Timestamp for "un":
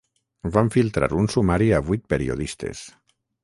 1.19-1.29